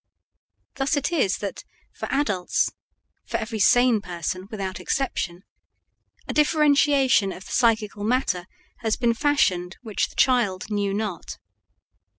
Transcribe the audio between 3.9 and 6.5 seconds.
person without exception a